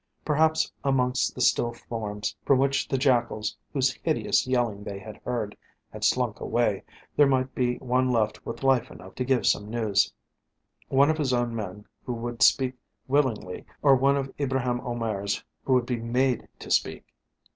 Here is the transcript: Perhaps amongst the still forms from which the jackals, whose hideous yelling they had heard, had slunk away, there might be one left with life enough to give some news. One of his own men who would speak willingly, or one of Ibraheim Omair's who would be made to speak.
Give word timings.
Perhaps 0.25 0.73
amongst 0.83 1.35
the 1.35 1.41
still 1.41 1.73
forms 1.73 2.35
from 2.43 2.57
which 2.57 2.87
the 2.87 2.97
jackals, 2.97 3.55
whose 3.71 3.91
hideous 4.03 4.47
yelling 4.47 4.83
they 4.83 4.97
had 4.97 5.17
heard, 5.17 5.55
had 5.93 6.03
slunk 6.03 6.39
away, 6.39 6.81
there 7.15 7.27
might 7.27 7.53
be 7.53 7.75
one 7.77 8.09
left 8.11 8.43
with 8.43 8.63
life 8.63 8.89
enough 8.89 9.13
to 9.13 9.23
give 9.23 9.45
some 9.45 9.69
news. 9.69 10.11
One 10.89 11.11
of 11.11 11.19
his 11.19 11.33
own 11.33 11.55
men 11.55 11.85
who 12.03 12.13
would 12.15 12.41
speak 12.41 12.73
willingly, 13.07 13.63
or 13.83 13.95
one 13.95 14.17
of 14.17 14.33
Ibraheim 14.39 14.79
Omair's 14.81 15.43
who 15.65 15.73
would 15.73 15.85
be 15.85 15.97
made 15.99 16.47
to 16.57 16.71
speak. 16.71 17.05